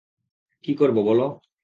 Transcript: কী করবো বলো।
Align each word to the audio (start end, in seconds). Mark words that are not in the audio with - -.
কী 0.63 0.73
করবো 0.75 1.01
বলো। 1.03 1.25